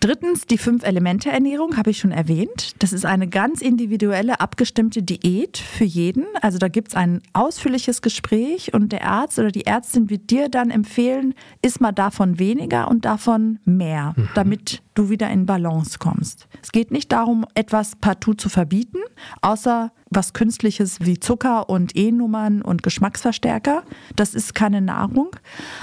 Drittens, 0.00 0.46
die 0.46 0.58
Fünf-Elemente-Ernährung 0.58 1.76
habe 1.76 1.90
ich 1.90 1.98
schon 1.98 2.12
erwähnt. 2.12 2.74
Das 2.80 2.92
ist 2.92 3.06
eine 3.06 3.28
ganz 3.28 3.62
individuelle, 3.62 4.40
abgestimmte 4.40 5.02
Diät 5.02 5.56
für 5.58 5.84
jeden. 5.84 6.24
Also 6.42 6.58
da 6.58 6.68
gibt 6.68 6.88
es 6.88 6.94
ein 6.94 7.22
ausführliches 7.32 8.02
Gespräch 8.02 8.74
und 8.74 8.92
der 8.92 9.06
Arzt 9.06 9.38
oder 9.38 9.50
die 9.50 9.66
Ärztin 9.66 10.10
wird 10.10 10.30
dir 10.30 10.48
dann 10.48 10.70
empfehlen, 10.70 11.34
iss 11.62 11.80
mal 11.80 11.92
davon 11.92 12.38
weniger 12.38 12.88
und 12.88 13.04
davon 13.04 13.58
mehr, 13.64 14.14
mhm. 14.16 14.28
damit 14.34 14.82
du 14.94 15.08
wieder 15.08 15.30
in 15.30 15.46
Balance 15.46 15.98
kommst. 15.98 16.46
Es 16.62 16.72
geht 16.72 16.90
nicht 16.90 17.12
darum, 17.12 17.46
etwas 17.54 17.96
partout 17.96 18.34
zu 18.34 18.48
verbieten, 18.48 18.98
außer 19.40 19.92
was 20.10 20.32
Künstliches 20.32 20.98
wie 21.00 21.18
Zucker 21.18 21.68
und 21.68 21.96
E-Nummern 21.96 22.62
und 22.62 22.82
Geschmacksverstärker. 22.82 23.82
Das 24.14 24.34
ist 24.34 24.54
keine 24.54 24.80
Nahrung. 24.80 25.30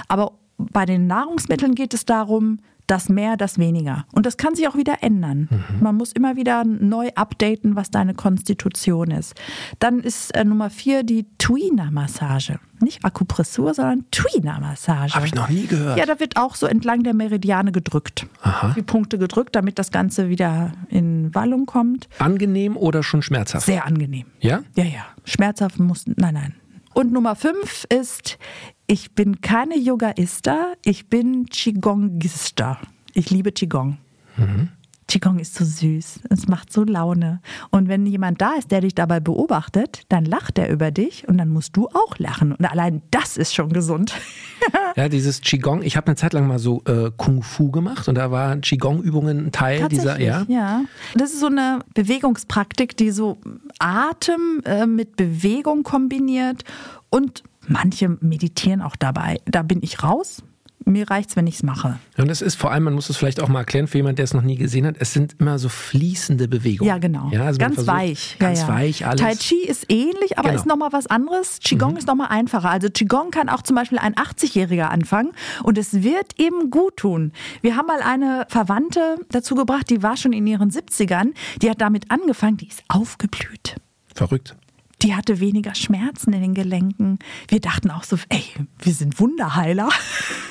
Aber 0.08 0.32
bei 0.56 0.86
den 0.86 1.06
Nahrungsmitteln 1.06 1.74
geht 1.74 1.94
es 1.94 2.04
darum, 2.04 2.58
das 2.86 3.08
mehr, 3.08 3.36
das 3.36 3.58
weniger. 3.58 4.06
Und 4.12 4.26
das 4.26 4.36
kann 4.36 4.54
sich 4.54 4.68
auch 4.68 4.76
wieder 4.76 5.02
ändern. 5.02 5.48
Mhm. 5.50 5.82
Man 5.82 5.96
muss 5.96 6.12
immer 6.12 6.36
wieder 6.36 6.64
neu 6.64 7.08
updaten, 7.14 7.76
was 7.76 7.90
deine 7.90 8.14
Konstitution 8.14 9.10
ist. 9.10 9.34
Dann 9.78 10.00
ist 10.00 10.34
äh, 10.34 10.44
Nummer 10.44 10.70
vier 10.70 11.02
die 11.02 11.26
Tweener-Massage. 11.38 12.58
Nicht 12.80 13.04
Akupressur, 13.04 13.72
sondern 13.72 14.04
Tweener-Massage. 14.10 15.14
Habe 15.14 15.26
ich 15.26 15.34
noch 15.34 15.48
nie 15.48 15.66
gehört. 15.66 15.98
Ja, 15.98 16.06
da 16.06 16.20
wird 16.20 16.36
auch 16.36 16.54
so 16.54 16.66
entlang 16.66 17.02
der 17.02 17.14
Meridiane 17.14 17.72
gedrückt. 17.72 18.26
Aha. 18.42 18.74
Die 18.76 18.82
Punkte 18.82 19.18
gedrückt, 19.18 19.56
damit 19.56 19.78
das 19.78 19.90
Ganze 19.90 20.28
wieder 20.28 20.72
in 20.88 21.34
Wallung 21.34 21.66
kommt. 21.66 22.08
Angenehm 22.18 22.76
oder 22.76 23.02
schon 23.02 23.22
schmerzhaft? 23.22 23.66
Sehr 23.66 23.86
angenehm. 23.86 24.26
Ja? 24.40 24.62
Ja, 24.76 24.84
ja. 24.84 25.06
Schmerzhaft 25.24 25.78
muss, 25.78 26.04
nein, 26.06 26.34
nein. 26.34 26.54
Und 26.92 27.12
Nummer 27.12 27.34
fünf 27.34 27.86
ist, 27.88 28.38
ich 28.86 29.12
bin 29.12 29.40
keine 29.40 29.78
Yogaista, 29.78 30.74
ich 30.84 31.08
bin 31.08 31.46
Qigongista. 31.46 32.78
Ich 33.14 33.30
liebe 33.30 33.52
Qigong. 33.52 33.98
Mhm. 34.36 34.68
Qigong 35.06 35.38
ist 35.38 35.54
so 35.54 35.64
süß, 35.64 36.20
es 36.30 36.48
macht 36.48 36.72
so 36.72 36.82
Laune. 36.82 37.40
Und 37.70 37.88
wenn 37.88 38.06
jemand 38.06 38.40
da 38.40 38.54
ist, 38.54 38.70
der 38.70 38.80
dich 38.80 38.94
dabei 38.94 39.20
beobachtet, 39.20 40.02
dann 40.08 40.24
lacht 40.24 40.58
er 40.58 40.70
über 40.70 40.90
dich 40.90 41.28
und 41.28 41.36
dann 41.38 41.50
musst 41.50 41.76
du 41.76 41.88
auch 41.88 42.18
lachen. 42.18 42.52
Und 42.52 42.64
allein 42.64 43.02
das 43.10 43.36
ist 43.36 43.54
schon 43.54 43.72
gesund. 43.72 44.14
ja, 44.96 45.08
dieses 45.08 45.42
Qigong, 45.42 45.82
ich 45.82 45.96
habe 45.96 46.06
eine 46.06 46.16
Zeit 46.16 46.32
lang 46.32 46.46
mal 46.46 46.58
so 46.58 46.82
äh, 46.86 47.10
Kung 47.16 47.42
Fu 47.42 47.70
gemacht 47.70 48.08
und 48.08 48.16
da 48.16 48.30
waren 48.30 48.62
Qigong-Übungen 48.62 49.46
ein 49.46 49.52
Teil 49.52 49.88
dieser. 49.88 50.18
Ja. 50.20 50.46
ja, 50.48 50.84
das 51.14 51.32
ist 51.32 51.40
so 51.40 51.46
eine 51.46 51.80
Bewegungspraktik, 51.92 52.96
die 52.96 53.10
so 53.10 53.38
Atem 53.78 54.62
äh, 54.64 54.86
mit 54.86 55.16
Bewegung 55.16 55.82
kombiniert 55.82 56.64
und 57.10 57.44
manche 57.68 58.16
meditieren 58.20 58.82
auch 58.82 58.96
dabei. 58.96 59.40
Da 59.46 59.62
bin 59.62 59.82
ich 59.82 60.02
raus 60.02 60.42
mir 60.86 61.10
reicht 61.10 61.30
es, 61.30 61.36
wenn 61.36 61.46
ich 61.46 61.56
es 61.56 61.62
mache. 61.62 61.98
Und 62.18 62.30
es 62.30 62.42
ist 62.42 62.56
vor 62.56 62.70
allem, 62.70 62.84
man 62.84 62.94
muss 62.94 63.08
es 63.08 63.16
vielleicht 63.16 63.40
auch 63.40 63.48
mal 63.48 63.60
erklären 63.60 63.86
für 63.86 63.98
jemanden, 63.98 64.16
der 64.16 64.24
es 64.24 64.34
noch 64.34 64.42
nie 64.42 64.56
gesehen 64.56 64.86
hat, 64.86 64.96
es 64.98 65.12
sind 65.12 65.36
immer 65.38 65.58
so 65.58 65.68
fließende 65.68 66.48
Bewegungen. 66.48 66.88
Ja, 66.88 66.98
genau. 66.98 67.30
Ja, 67.30 67.44
also 67.44 67.58
ganz 67.58 67.74
versucht, 67.74 67.94
weich. 67.94 68.36
Ganz 68.38 68.60
ja, 68.60 68.68
ja. 68.68 68.74
weich 68.74 69.06
alles. 69.06 69.20
Tai 69.20 69.34
Chi 69.34 69.64
ist 69.64 69.90
ähnlich, 69.90 70.38
aber 70.38 70.50
genau. 70.50 70.60
ist 70.60 70.66
nochmal 70.66 70.92
was 70.92 71.06
anderes. 71.06 71.58
Qigong 71.60 71.92
mhm. 71.92 71.98
ist 71.98 72.06
nochmal 72.06 72.28
einfacher. 72.28 72.70
Also 72.70 72.88
Qigong 72.90 73.30
kann 73.30 73.48
auch 73.48 73.62
zum 73.62 73.76
Beispiel 73.76 73.98
ein 73.98 74.14
80-Jähriger 74.14 74.88
anfangen 74.88 75.32
und 75.62 75.78
es 75.78 76.02
wird 76.02 76.38
ihm 76.38 76.70
gut 76.70 76.98
tun. 76.98 77.32
Wir 77.62 77.76
haben 77.76 77.86
mal 77.86 78.02
eine 78.02 78.46
Verwandte 78.48 79.16
dazu 79.30 79.54
gebracht, 79.54 79.88
die 79.90 80.02
war 80.02 80.16
schon 80.16 80.32
in 80.32 80.46
ihren 80.46 80.70
70ern, 80.70 81.32
die 81.62 81.70
hat 81.70 81.80
damit 81.80 82.10
angefangen, 82.10 82.56
die 82.56 82.68
ist 82.68 82.82
aufgeblüht. 82.88 83.76
Verrückt 84.14 84.56
die 85.04 85.14
hatte 85.14 85.38
weniger 85.38 85.74
Schmerzen 85.74 86.32
in 86.32 86.40
den 86.40 86.54
Gelenken. 86.54 87.18
Wir 87.48 87.60
dachten 87.60 87.90
auch 87.90 88.04
so, 88.04 88.16
ey, 88.30 88.42
wir 88.78 88.94
sind 88.94 89.20
Wunderheiler. 89.20 89.90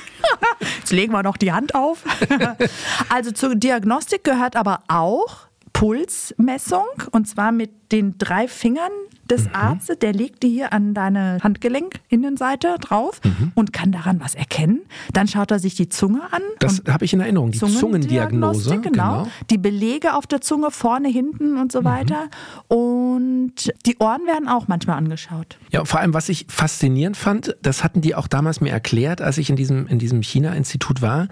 Jetzt 0.78 0.92
legen 0.92 1.12
wir 1.12 1.24
noch 1.24 1.36
die 1.36 1.52
Hand 1.52 1.74
auf. 1.74 2.04
also 3.08 3.32
zur 3.32 3.56
Diagnostik 3.56 4.22
gehört 4.22 4.54
aber 4.54 4.84
auch 4.86 5.48
Pulsmessung 5.74 6.86
und 7.10 7.28
zwar 7.28 7.52
mit 7.52 7.92
den 7.92 8.16
drei 8.16 8.48
Fingern 8.48 8.90
des 9.30 9.44
mhm. 9.44 9.54
Arztes. 9.54 9.98
Der 9.98 10.12
legt 10.12 10.42
die 10.42 10.48
hier 10.48 10.72
an 10.72 10.94
deine 10.94 11.38
Handgelenk-Innenseite 11.42 12.76
drauf 12.80 13.20
mhm. 13.24 13.52
und 13.54 13.72
kann 13.72 13.92
daran 13.92 14.20
was 14.20 14.34
erkennen. 14.34 14.82
Dann 15.12 15.28
schaut 15.28 15.50
er 15.50 15.58
sich 15.58 15.74
die 15.74 15.88
Zunge 15.88 16.22
an. 16.30 16.42
Das 16.60 16.82
habe 16.88 17.04
ich 17.04 17.12
in 17.12 17.20
Erinnerung, 17.20 17.50
die 17.50 17.58
Zungendiagnose. 17.58 18.78
Genau. 18.80 19.24
genau. 19.24 19.26
Die 19.50 19.58
Belege 19.58 20.14
auf 20.14 20.26
der 20.26 20.40
Zunge, 20.40 20.70
vorne, 20.70 21.08
hinten 21.08 21.58
und 21.58 21.72
so 21.72 21.80
mhm. 21.80 21.84
weiter. 21.84 22.28
Und 22.68 23.72
die 23.86 23.96
Ohren 23.98 24.26
werden 24.26 24.48
auch 24.48 24.68
manchmal 24.68 24.96
angeschaut. 24.96 25.58
Ja, 25.70 25.84
vor 25.84 26.00
allem, 26.00 26.14
was 26.14 26.28
ich 26.28 26.46
faszinierend 26.48 27.16
fand, 27.16 27.56
das 27.62 27.82
hatten 27.82 28.00
die 28.00 28.14
auch 28.14 28.28
damals 28.28 28.60
mir 28.60 28.70
erklärt, 28.70 29.20
als 29.20 29.38
ich 29.38 29.50
in 29.50 29.56
diesem, 29.56 29.86
in 29.88 29.98
diesem 29.98 30.22
China-Institut 30.22 31.02
war 31.02 31.28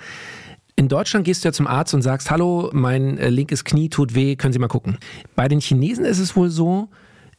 in 0.76 0.88
Deutschland 0.88 1.24
gehst 1.24 1.44
du 1.44 1.48
ja 1.48 1.52
zum 1.52 1.66
Arzt 1.66 1.94
und 1.94 2.02
sagst, 2.02 2.30
hallo, 2.30 2.70
mein 2.72 3.18
äh, 3.18 3.28
linkes 3.28 3.64
Knie 3.64 3.88
tut 3.88 4.14
weh, 4.14 4.36
können 4.36 4.52
Sie 4.52 4.58
mal 4.58 4.68
gucken. 4.68 4.98
Bei 5.36 5.48
den 5.48 5.60
Chinesen 5.60 6.04
ist 6.04 6.18
es 6.18 6.34
wohl 6.36 6.50
so, 6.50 6.88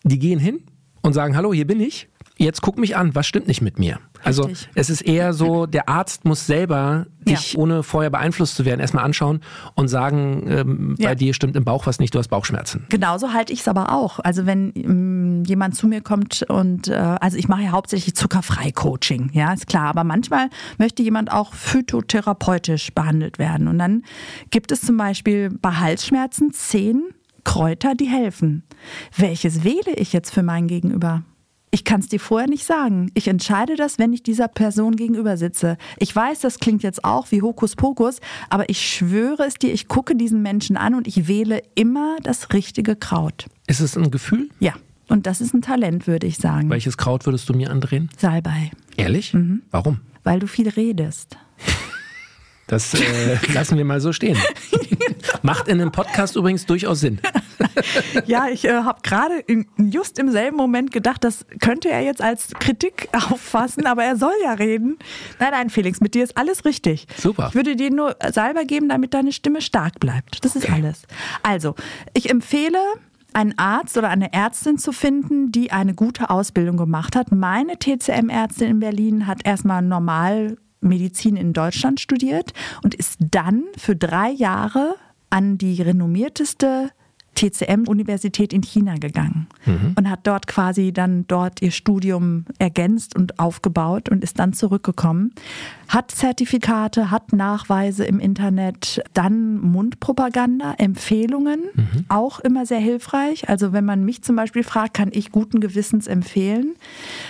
die 0.03 0.19
gehen 0.19 0.39
hin 0.39 0.61
und 1.01 1.13
sagen, 1.13 1.35
hallo, 1.35 1.53
hier 1.53 1.67
bin 1.67 1.79
ich, 1.79 2.09
jetzt 2.43 2.61
guck 2.61 2.77
mich 2.77 2.95
an, 2.95 3.15
was 3.15 3.25
stimmt 3.25 3.47
nicht 3.47 3.61
mit 3.61 3.79
mir? 3.79 3.99
Also 4.23 4.43
Richtig. 4.43 4.69
es 4.75 4.89
ist 4.89 5.01
eher 5.01 5.33
so, 5.33 5.65
der 5.65 5.89
Arzt 5.89 6.25
muss 6.25 6.45
selber 6.45 7.05
dich, 7.19 7.53
ja. 7.53 7.59
ohne 7.59 7.83
vorher 7.83 8.09
beeinflusst 8.09 8.55
zu 8.55 8.65
werden, 8.65 8.79
erstmal 8.79 9.03
anschauen 9.03 9.41
und 9.75 9.87
sagen, 9.87 10.45
ähm, 10.47 10.95
ja. 10.97 11.09
bei 11.09 11.15
dir 11.15 11.33
stimmt 11.33 11.55
im 11.55 11.63
Bauch 11.63 11.87
was 11.87 11.99
nicht, 11.99 12.13
du 12.13 12.19
hast 12.19 12.29
Bauchschmerzen. 12.29 12.85
Genauso 12.89 13.33
halte 13.33 13.51
ich 13.53 13.61
es 13.61 13.67
aber 13.67 13.91
auch. 13.91 14.19
Also 14.19 14.45
wenn 14.45 14.71
ähm, 14.75 15.43
jemand 15.45 15.75
zu 15.75 15.87
mir 15.87 16.01
kommt 16.01 16.43
und 16.43 16.87
äh, 16.87 16.93
also 16.93 17.37
ich 17.37 17.47
mache 17.47 17.63
ja 17.63 17.71
hauptsächlich 17.71 18.15
Zuckerfrei-Coaching, 18.15 19.31
ja, 19.33 19.53
ist 19.53 19.67
klar. 19.67 19.87
Aber 19.87 20.03
manchmal 20.03 20.49
möchte 20.77 21.03
jemand 21.03 21.31
auch 21.31 21.53
phytotherapeutisch 21.53 22.93
behandelt 22.93 23.39
werden. 23.39 23.67
Und 23.67 23.79
dann 23.79 24.03
gibt 24.51 24.71
es 24.71 24.81
zum 24.81 24.97
Beispiel 24.97 25.49
bei 25.49 25.71
Halsschmerzen 25.71 26.53
zehn 26.53 27.03
Kräuter, 27.43 27.95
die 27.95 28.05
helfen. 28.05 28.63
Welches 29.17 29.63
wähle 29.63 29.93
ich 29.95 30.13
jetzt 30.13 30.33
für 30.33 30.43
mein 30.43 30.67
Gegenüber? 30.67 31.23
Ich 31.73 31.83
kann 31.83 32.01
es 32.01 32.07
dir 32.07 32.19
vorher 32.19 32.47
nicht 32.47 32.65
sagen. 32.65 33.09
Ich 33.15 33.27
entscheide 33.27 33.75
das, 33.75 33.97
wenn 33.97 34.13
ich 34.13 34.21
dieser 34.21 34.47
Person 34.47 34.95
gegenüber 34.95 35.37
sitze. 35.37 35.77
Ich 35.97 36.15
weiß, 36.15 36.41
das 36.41 36.59
klingt 36.59 36.83
jetzt 36.83 37.03
auch 37.03 37.31
wie 37.31 37.41
Hokuspokus, 37.41 38.19
aber 38.51 38.69
ich 38.69 38.79
schwöre 38.79 39.47
es 39.47 39.55
dir, 39.55 39.73
ich 39.73 39.87
gucke 39.87 40.15
diesen 40.15 40.43
Menschen 40.43 40.77
an 40.77 40.93
und 40.93 41.07
ich 41.07 41.27
wähle 41.27 41.63
immer 41.73 42.17
das 42.21 42.53
richtige 42.53 42.95
Kraut. 42.95 43.47
Ist 43.65 43.79
es 43.79 43.97
ein 43.97 44.11
Gefühl? 44.11 44.49
Ja. 44.59 44.73
Und 45.07 45.25
das 45.25 45.41
ist 45.41 45.55
ein 45.55 45.63
Talent, 45.63 46.05
würde 46.05 46.27
ich 46.27 46.37
sagen. 46.37 46.69
Welches 46.69 46.95
Kraut 46.95 47.25
würdest 47.25 47.49
du 47.49 47.55
mir 47.55 47.71
andrehen? 47.71 48.07
Salbei. 48.19 48.69
Ehrlich? 48.95 49.33
Mhm. 49.33 49.63
Warum? 49.71 50.01
Weil 50.23 50.41
du 50.41 50.45
viel 50.45 50.69
redest. 50.69 51.37
Das 52.67 52.93
äh, 52.93 53.37
lassen 53.51 53.77
wir 53.77 53.85
mal 53.85 53.99
so 53.99 54.13
stehen. 54.13 54.37
Macht 55.41 55.67
in 55.67 55.81
einem 55.81 55.91
Podcast 55.91 56.35
übrigens 56.35 56.67
durchaus 56.67 56.99
Sinn. 56.99 57.19
ja, 58.25 58.47
ich 58.47 58.65
äh, 58.65 58.83
habe 58.83 59.01
gerade 59.03 59.43
just 59.77 60.19
im 60.19 60.31
selben 60.31 60.57
Moment 60.57 60.91
gedacht, 60.91 61.23
das 61.23 61.45
könnte 61.59 61.89
er 61.89 62.01
jetzt 62.01 62.21
als 62.21 62.49
Kritik 62.59 63.09
auffassen, 63.31 63.85
aber 63.85 64.03
er 64.03 64.15
soll 64.15 64.33
ja 64.43 64.53
reden. 64.53 64.97
Nein, 65.39 65.51
nein, 65.51 65.69
Felix, 65.69 66.01
mit 66.01 66.13
dir 66.15 66.23
ist 66.23 66.37
alles 66.37 66.65
richtig. 66.65 67.07
Super. 67.17 67.47
Ich 67.49 67.55
würde 67.55 67.75
dir 67.75 67.91
nur 67.91 68.15
Salber 68.31 68.65
geben, 68.65 68.89
damit 68.89 69.13
deine 69.13 69.31
Stimme 69.31 69.61
stark 69.61 69.99
bleibt. 69.99 70.43
Das 70.43 70.55
ist 70.55 70.65
okay. 70.65 70.81
alles. 70.81 71.03
Also, 71.43 71.75
ich 72.13 72.29
empfehle, 72.29 72.79
einen 73.33 73.57
Arzt 73.57 73.97
oder 73.97 74.09
eine 74.09 74.31
Ärztin 74.31 74.77
zu 74.77 74.91
finden, 74.91 75.51
die 75.51 75.71
eine 75.71 75.93
gute 75.93 76.29
Ausbildung 76.29 76.77
gemacht 76.77 77.15
hat. 77.15 77.31
Meine 77.31 77.77
TCM-Ärztin 77.79 78.69
in 78.69 78.79
Berlin 78.79 79.27
hat 79.27 79.45
erstmal 79.45 79.81
normal 79.81 80.57
Medizin 80.81 81.35
in 81.35 81.53
Deutschland 81.53 81.99
studiert 81.99 82.53
und 82.83 82.93
ist 82.93 83.17
dann 83.19 83.63
für 83.77 83.95
drei 83.95 84.29
Jahre 84.29 84.95
an 85.29 85.57
die 85.57 85.81
renommierteste 85.81 86.91
TCM-Universität 87.35 88.53
in 88.53 88.61
China 88.61 88.95
gegangen 88.95 89.47
mhm. 89.65 89.93
und 89.97 90.09
hat 90.09 90.21
dort 90.23 90.47
quasi 90.47 90.91
dann 90.91 91.25
dort 91.27 91.61
ihr 91.61 91.71
Studium 91.71 92.45
ergänzt 92.59 93.15
und 93.15 93.39
aufgebaut 93.39 94.09
und 94.09 94.23
ist 94.23 94.39
dann 94.39 94.53
zurückgekommen. 94.53 95.33
Hat 95.87 96.11
Zertifikate, 96.11 97.11
hat 97.11 97.33
Nachweise 97.33 98.05
im 98.05 98.19
Internet, 98.19 99.03
dann 99.13 99.59
Mundpropaganda, 99.59 100.75
Empfehlungen, 100.77 101.61
mhm. 101.73 102.05
auch 102.09 102.39
immer 102.39 102.65
sehr 102.65 102.79
hilfreich. 102.79 103.49
Also 103.49 103.73
wenn 103.73 103.85
man 103.85 104.03
mich 104.05 104.23
zum 104.23 104.35
Beispiel 104.35 104.63
fragt, 104.63 104.93
kann 104.93 105.09
ich 105.11 105.31
guten 105.31 105.59
Gewissens 105.59 106.07
empfehlen, 106.07 106.75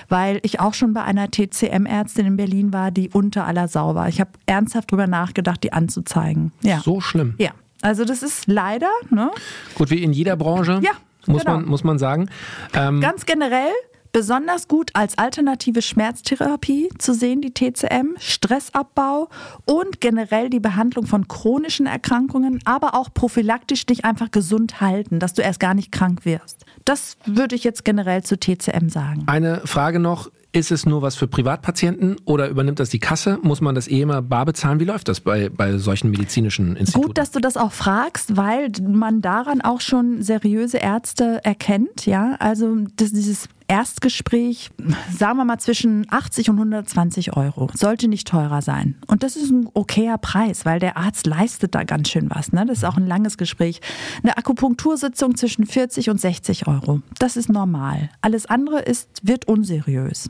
weil 0.10 0.39
ich 0.43 0.60
auch 0.60 0.74
schon 0.74 0.93
bei 0.93 1.03
einer 1.03 1.29
TCM-Ärztin 1.29 2.25
in 2.25 2.38
Berlin 2.38 2.74
war, 2.74 2.91
die 2.91 3.10
unter 3.10 3.45
aller 3.45 3.67
Sau 3.67 3.95
war. 3.95 4.07
Ich 4.07 4.19
habe 4.19 4.31
ernsthaft 4.45 4.91
darüber 4.91 5.07
nachgedacht, 5.07 5.63
die 5.63 5.74
anzuzeigen. 5.74 6.51
Ja. 6.62 6.79
So 6.79 7.01
schlimm. 7.01 7.36
Ja. 7.38 7.51
Also 7.83 8.05
das 8.05 8.23
ist 8.23 8.47
leider, 8.47 8.89
ne? 9.09 9.29
Gut, 9.75 9.89
wie 9.89 10.01
in 10.01 10.13
jeder 10.13 10.35
Branche. 10.37 10.79
Ja. 10.81 10.91
Muss, 11.25 11.43
genau. 11.43 11.57
man, 11.57 11.65
muss 11.65 11.83
man 11.83 11.99
sagen. 11.99 12.29
Ähm, 12.73 12.99
Ganz 13.01 13.25
generell 13.25 13.71
besonders 14.13 14.67
gut 14.67 14.91
als 14.93 15.17
alternative 15.17 15.81
Schmerztherapie 15.81 16.89
zu 16.97 17.13
sehen, 17.13 17.41
die 17.41 17.53
TCM, 17.53 18.15
Stressabbau 18.19 19.29
und 19.65 19.99
generell 19.99 20.49
die 20.49 20.59
Behandlung 20.59 21.07
von 21.07 21.27
chronischen 21.27 21.87
Erkrankungen, 21.87 22.59
aber 22.63 22.93
auch 22.93 23.09
prophylaktisch 23.13 23.85
dich 23.85 24.05
einfach 24.05 24.31
gesund 24.31 24.79
halten, 24.79 25.19
dass 25.19 25.33
du 25.33 25.41
erst 25.41 25.59
gar 25.59 25.73
nicht 25.73 25.91
krank 25.91 26.25
wirst. 26.25 26.65
Das 26.85 27.17
würde 27.25 27.55
ich 27.55 27.63
jetzt 27.63 27.83
generell 27.83 28.23
zu 28.23 28.37
TCM 28.37 28.89
sagen. 28.89 29.23
Eine 29.25 29.61
Frage 29.65 29.99
noch. 29.99 30.29
Ist 30.55 30.72
es 30.72 30.86
nur 30.86 31.01
was 31.01 31.15
für 31.15 31.27
Privatpatienten 31.27 32.17
oder 32.25 32.48
übernimmt 32.48 32.79
das 32.79 32.89
die 32.89 33.00
Kasse? 33.00 33.39
Muss 33.41 33.60
man 33.60 33.74
das 33.74 33.88
eh 33.88 34.01
immer 34.01 34.22
bar 34.22 34.45
bezahlen? 34.45 34.79
Wie 34.79 34.86
läuft 34.86 35.07
das 35.07 35.19
bei, 35.19 35.50
bei 35.50 35.79
solchen 35.79 36.12
medizinischen 36.12 36.75
Instituten? 36.75 37.07
Gut, 37.07 37.17
dass 37.17 37.31
du 37.31 37.39
das 37.39 37.57
auch 37.57 37.72
fragst, 37.72 38.38
weil 38.38 38.69
man 38.88 39.22
daran 39.22 39.62
auch 39.62 39.81
schon 39.81 40.22
seriöse 40.22 40.77
Ärzte 40.77 41.43
erkennt. 41.43 42.05
Ja, 42.05 42.36
also 42.38 42.75
das, 42.98 43.12
dieses 43.13 43.50
Erstgespräch, 43.67 44.69
sagen 45.12 45.38
wir 45.38 45.45
mal 45.45 45.57
zwischen 45.57 46.05
80 46.12 46.51
und 46.51 46.57
120 46.57 47.36
Euro. 47.36 47.72
Sollte 47.74 48.07
nicht 48.07 48.27
teurer 48.27 48.62
sein. 48.62 48.93
Und 49.07 49.24
das 49.24 49.36
ist 49.36 49.50
ein 49.50 49.67
okayer 49.74 50.19
Preis, 50.19 50.65
weil 50.65 50.77
der 50.77 50.98
Arzt 50.98 51.25
leistet 51.25 51.74
da 51.74 51.83
ganz 51.83 52.10
schön 52.10 52.29
was. 52.29 52.51
Ne? 52.51 52.63
Das 52.67 52.77
ist 52.77 52.83
auch 52.83 52.98
ein 52.98 53.07
langes 53.07 53.39
Gespräch. 53.39 53.81
Eine 54.22 54.38
Akupunktursitzung 54.38 55.36
zwischen 55.36 55.65
40 55.65 56.12
und 56.12 56.22
60 56.22 56.67
Euro. 56.67 57.01
Das 57.17 57.38
ist 57.38 57.50
normal. 57.50 58.12
Alles 58.22 58.45
andere 58.45 58.81
ist, 58.81 59.10
wird 59.24 59.48
unseriös. 59.48 60.29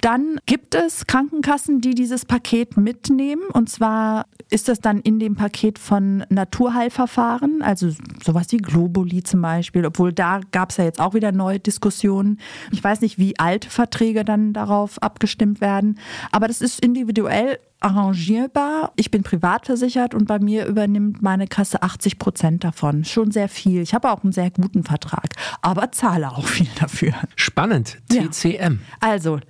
Dann 0.00 0.40
gibt 0.46 0.74
es 0.74 1.06
Krankenkassen, 1.06 1.80
die 1.80 1.94
dieses 1.94 2.24
Paket 2.24 2.76
mitnehmen. 2.76 3.42
Und 3.52 3.68
zwar 3.68 4.26
ist 4.50 4.68
das 4.68 4.80
dann 4.80 5.00
in 5.00 5.18
dem 5.18 5.34
Paket 5.34 5.78
von 5.78 6.24
Naturheilverfahren, 6.28 7.62
also 7.62 7.90
sowas 8.24 8.46
wie 8.50 8.58
Globuli 8.58 9.22
zum 9.22 9.42
Beispiel, 9.42 9.84
obwohl 9.84 10.12
da 10.12 10.40
gab 10.52 10.70
es 10.70 10.76
ja 10.76 10.84
jetzt 10.84 11.00
auch 11.00 11.14
wieder 11.14 11.32
neue 11.32 11.58
Diskussionen. 11.58 12.38
Ich 12.70 12.82
weiß 12.82 13.00
nicht, 13.00 13.18
wie 13.18 13.38
alte 13.38 13.68
Verträge 13.70 14.24
dann 14.24 14.52
darauf 14.52 15.02
abgestimmt 15.02 15.60
werden, 15.60 15.98
aber 16.30 16.46
das 16.46 16.60
ist 16.60 16.80
individuell 16.80 17.58
arrangierbar. 17.80 18.92
Ich 18.96 19.10
bin 19.10 19.22
privat 19.22 19.66
versichert 19.66 20.14
und 20.14 20.26
bei 20.26 20.38
mir 20.38 20.66
übernimmt 20.66 21.22
meine 21.22 21.46
Kasse 21.46 21.82
80 21.82 22.18
Prozent 22.18 22.64
davon. 22.64 23.04
Schon 23.04 23.30
sehr 23.30 23.48
viel. 23.48 23.82
Ich 23.82 23.94
habe 23.94 24.10
auch 24.10 24.22
einen 24.22 24.32
sehr 24.32 24.50
guten 24.50 24.82
Vertrag, 24.82 25.28
aber 25.60 25.92
zahle 25.92 26.30
auch 26.30 26.46
viel 26.46 26.68
dafür. 26.78 27.12
Spannend. 27.34 27.98
TCM. 28.08 28.80
Ja. 28.80 28.96
Also, 29.00 29.40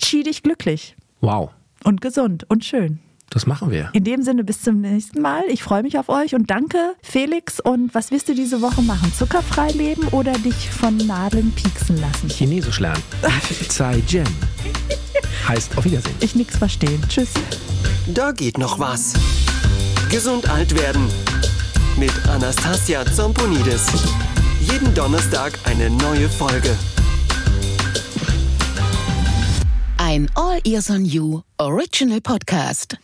chi 0.00 0.22
dich 0.22 0.42
glücklich. 0.42 0.96
Wow. 1.20 1.50
Und 1.84 2.00
gesund 2.00 2.44
und 2.48 2.64
schön. 2.64 2.98
Das 3.30 3.46
machen 3.46 3.70
wir. 3.70 3.90
In 3.92 4.02
dem 4.02 4.22
Sinne, 4.22 4.42
bis 4.42 4.62
zum 4.62 4.80
nächsten 4.80 5.22
Mal. 5.22 5.44
Ich 5.48 5.62
freue 5.62 5.84
mich 5.84 5.98
auf 5.98 6.08
euch 6.08 6.34
und 6.34 6.50
danke, 6.50 6.94
Felix. 7.00 7.60
Und 7.60 7.94
was 7.94 8.10
wirst 8.10 8.28
du 8.28 8.34
diese 8.34 8.60
Woche 8.60 8.82
machen? 8.82 9.12
Zuckerfrei 9.14 9.70
leben 9.70 10.08
oder 10.08 10.32
dich 10.32 10.68
von 10.68 10.96
Nadeln 10.96 11.52
pieksen 11.52 12.00
lassen? 12.00 12.28
Chinesisch 12.28 12.80
lernen. 12.80 13.02
Zai 13.68 14.02
Jen. 14.08 14.26
Heißt 15.46 15.78
auf 15.78 15.84
Wiedersehen. 15.84 16.16
Ich 16.20 16.34
nix 16.34 16.56
verstehen. 16.56 17.00
Tschüss. 17.08 17.32
Da 18.08 18.32
geht 18.32 18.58
noch 18.58 18.80
was. 18.80 19.12
Gesund 20.10 20.50
alt 20.50 20.74
werden. 20.74 21.06
Mit 21.96 22.12
Anastasia 22.28 23.06
Zomponidis. 23.06 23.86
Jeden 24.60 24.92
Donnerstag 24.94 25.52
eine 25.64 25.88
neue 25.88 26.28
Folge. 26.28 26.76
Ein 30.10 30.28
All 30.34 30.58
Ears 30.64 30.90
on 30.90 31.04
You 31.04 31.42
Original 31.56 32.20
Podcast. 32.20 32.96